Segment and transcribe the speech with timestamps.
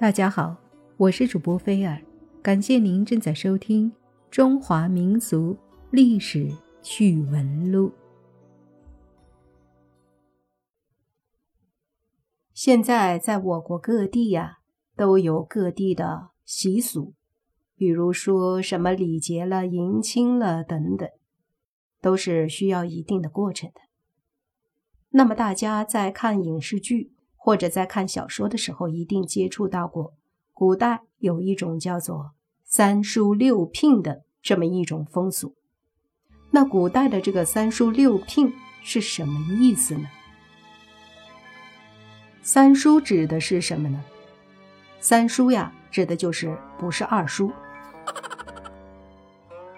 [0.00, 0.56] 大家好，
[0.96, 2.00] 我是主播菲尔，
[2.40, 3.90] 感谢您正在收听
[4.30, 5.56] 《中华民俗
[5.90, 6.48] 历史
[6.80, 7.88] 趣闻录》。
[12.54, 14.60] 现在在我国各地呀，
[14.94, 17.14] 都有各地的习俗，
[17.74, 21.08] 比如说什么礼节了、迎亲了等等，
[22.00, 23.80] 都是需要一定的过程的。
[25.08, 27.17] 那么大家在看影视剧。
[27.48, 30.12] 或者在看小说的时候，一定接触到过，
[30.52, 35.54] 古代有一种叫做“三书六聘”的这么一种风俗。
[36.50, 38.52] 那古代的这个“三书六聘”
[38.84, 40.10] 是什么意思呢？
[42.42, 44.04] 三书指的是什么呢？
[45.00, 47.50] 三书呀，指的就是不是二书。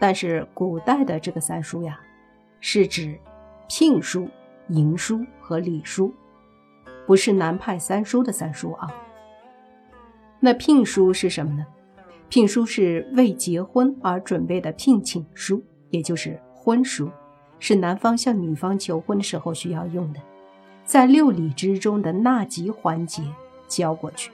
[0.00, 2.00] 但是古代的这个三书呀，
[2.58, 3.16] 是指
[3.68, 4.28] 聘书、
[4.70, 6.12] 迎书和礼书。
[7.10, 8.88] 不是南派三叔的三叔啊。
[10.38, 11.66] 那聘书是什么呢？
[12.28, 17.10] 聘书是为结婚而准备的聘请书，也就是婚书，
[17.58, 20.20] 是男方向女方求婚的时候需要用的，
[20.84, 23.24] 在六礼之中的纳吉环节
[23.66, 24.30] 交过去。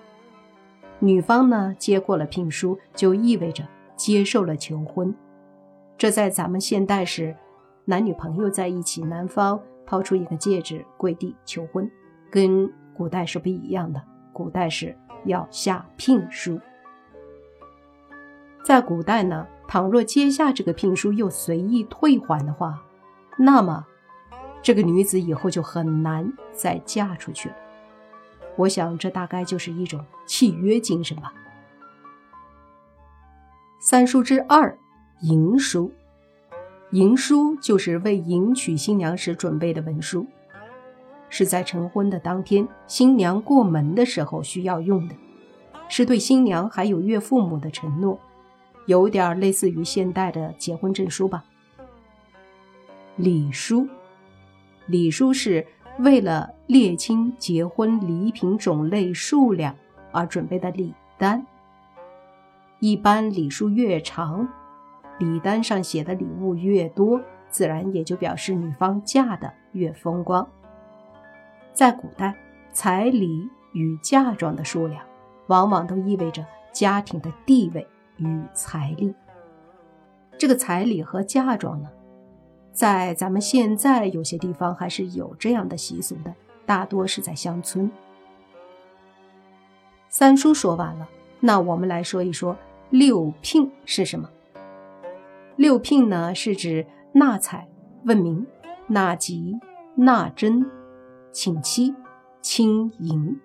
[0.99, 3.65] 女方呢接过了聘书，就意味着
[3.97, 5.15] 接受了求婚。
[5.97, 7.35] 这在咱们现代是
[7.87, 11.91] 男女朋友在一起，男方抛出一个戒指跪地求婚。
[12.31, 16.61] 跟古代是不一样的，古代是要下聘书。
[18.65, 22.83] 在古代呢，倘若接下这个聘书又随意退还的话，
[23.39, 23.87] 那么
[24.63, 27.55] 这个女子以后就很难再嫁出去了。
[28.57, 31.33] 我想，这大概就是一种契约精神吧。
[33.79, 34.77] 三书之二，
[35.21, 35.93] 迎书。
[36.93, 40.27] 迎书就是为迎娶新娘时准备的文书。
[41.39, 45.15] 是在成婚的当天，新娘过门的时候需要用的，
[45.87, 48.19] 是对新娘还有岳父母的承诺，
[48.87, 51.45] 有点类似于现代的结婚证书吧。
[53.17, 53.87] 礼书，
[54.87, 55.67] 礼书是
[55.99, 59.77] 为了列清结婚礼品种类数量
[60.13, 61.47] 而准备的礼单。
[62.81, 64.49] 一般礼书越长，
[65.19, 67.21] 礼单上写的礼物越多，
[67.51, 70.49] 自然也就表示女方嫁的越风光。
[71.77, 72.35] 在古代，
[72.73, 75.05] 彩礼与嫁妆的数量，
[75.49, 76.43] 往往都意味着
[76.73, 79.15] 家庭的地位与财力。
[80.39, 81.91] 这个彩礼和嫁妆呢，
[82.73, 87.91] 在咱们现在有些地方还是有这样的习俗的，大多是在乡村。
[90.09, 91.07] 三叔说完了，
[91.41, 92.57] 那我们来说一说
[92.89, 94.31] 六聘是什么？
[95.57, 97.69] 六聘呢，是指纳采、
[98.05, 98.47] 问名、
[98.87, 99.61] 纳吉、
[99.95, 100.65] 纳征。
[101.37, 101.95] 请妻、
[102.41, 103.39] 亲迎。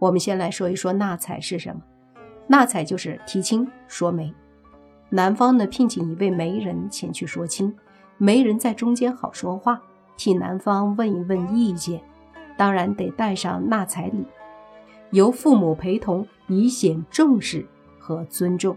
[0.00, 1.80] 我们先来说一说纳采是什么？
[2.48, 4.34] 纳采就是提亲说媒，
[5.08, 7.72] 男方呢聘请一位媒人前去说亲，
[8.18, 9.80] 媒人在中间好说话，
[10.16, 12.02] 替男方问一问意见，
[12.56, 14.26] 当然得带上纳采礼，
[15.12, 17.64] 由父母陪同以显重视
[18.00, 18.76] 和尊重。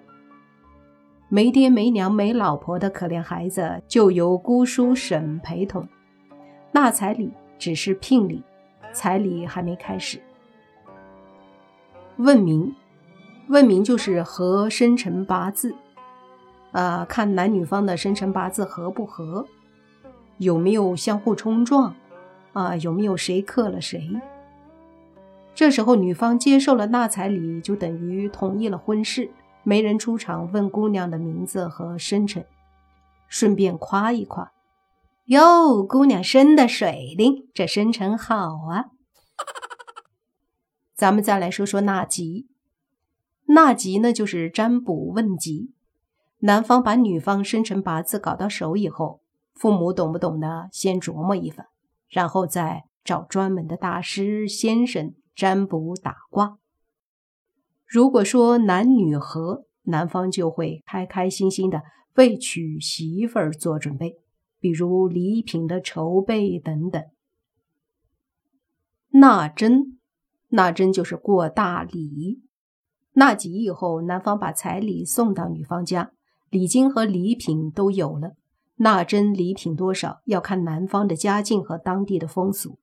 [1.28, 5.90] 没爹没娘没老婆的可怜孩子就由姑叔婶陪同，
[6.72, 7.34] 纳彩礼。
[7.58, 8.44] 只是聘礼，
[8.94, 10.22] 彩礼还没开始。
[12.18, 12.74] 问名，
[13.48, 15.76] 问名就是合生辰八字，
[16.72, 19.46] 啊，看男女方的生辰八字合不合，
[20.38, 21.94] 有没有相互冲撞，
[22.54, 24.20] 啊，有没有谁克了谁。
[25.54, 29.30] 这时候女方接受了纳彩礼，就等于同意了婚事。
[29.64, 32.46] 媒人出场问姑娘的名字和生辰，
[33.28, 34.52] 顺便夸一夸。
[35.26, 38.36] 哟，姑娘生的水灵，这生辰好
[38.70, 38.92] 啊！
[40.94, 42.48] 咱们再来说说纳吉。
[43.48, 45.74] 纳吉呢，就是占卜问吉。
[46.42, 49.22] 男方把女方生辰八字搞到手以后，
[49.56, 51.66] 父母懂不懂呢，先琢磨一番，
[52.08, 56.60] 然后再找专门的大师先生占卜打卦。
[57.88, 61.82] 如果说男女合，男方就会开开心心的
[62.14, 64.20] 为娶媳妇儿做准备。
[64.60, 67.04] 比如礼品的筹备等等。
[69.10, 69.98] 纳征，
[70.50, 72.42] 纳征就是过大礼。
[73.14, 76.12] 纳吉以后，男方把彩礼送到女方家，
[76.50, 78.34] 礼金和礼品都有了。
[78.78, 82.78] 纳征礼品多少要看男方的家境和当地的风俗。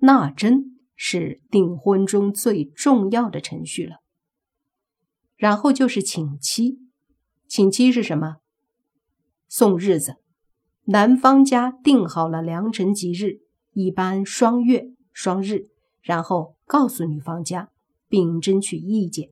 [0.00, 3.96] 纳征是订婚中最重要的程序了。
[5.36, 6.78] 然后就是请期，
[7.48, 8.36] 请期是什么？
[9.48, 10.16] 送日子。
[10.86, 13.40] 男方家定好了良辰吉日，
[13.72, 15.70] 一般双月双日，
[16.02, 17.70] 然后告诉女方家，
[18.06, 19.30] 并争取意见。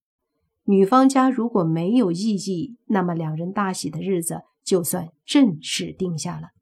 [0.64, 6.52] 女方家如果没有异议，那么两人大喜的日子就算正式定下了。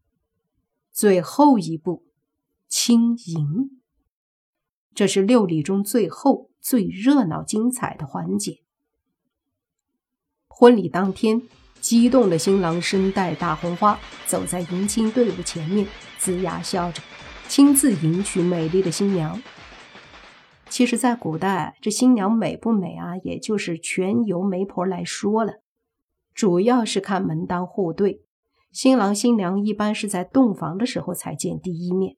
[0.91, 2.03] 最后一步，
[2.67, 3.81] 亲迎，
[4.93, 8.63] 这是六礼中最后最热闹精彩的环节。
[10.49, 11.43] 婚礼当天，
[11.81, 15.87] 激动的新郎身戴大红花，走在迎亲队伍前面，
[16.21, 17.03] 龇牙笑着，
[17.49, 19.41] 亲自迎娶美丽的新娘。
[20.69, 25.55] 其实，在古代，这新娘美不美啊，也就是全由媒婆来说了，
[26.33, 28.23] 主要是看门当户对。
[28.71, 32.15] 新郎新娘一般是在洞房的时候才见第一面，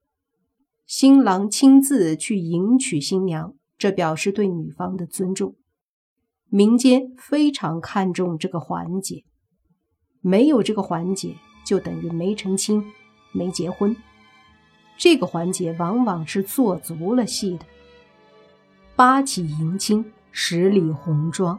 [0.84, 5.56] 新郎亲自去迎娶新娘，这表示对女方的尊重。
[6.50, 9.24] 民间非常看重这个环节，
[10.22, 11.34] 没有这个环节，
[11.64, 12.82] 就等于没成亲、
[13.32, 13.94] 没结婚。
[14.96, 17.66] 这个环节往往是做足了戏的。
[18.94, 21.58] 八起迎亲，十里红妆，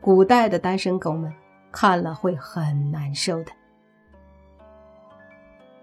[0.00, 1.32] 古代的单身狗们
[1.72, 3.52] 看了会很难受的。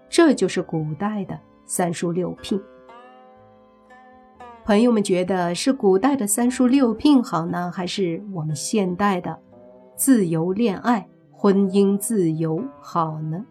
[0.08, 2.62] 这就是古代的三书六聘。
[4.64, 9.36] 朋友们觉得是古代的三书六聘好呢，还是我们现代的
[9.96, 11.08] 自由恋爱、
[11.44, 13.44] 婚姻自由好呢？